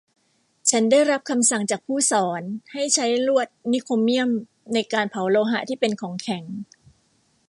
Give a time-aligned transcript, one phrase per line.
[0.69, 2.41] ฉันได้รับคำสั่งจากผู้สอน
[2.73, 4.29] ให้ใช้ลวดนิกโครเมี่ยม
[4.73, 6.43] ในการเผาโลหะที่เป็นของแข็ง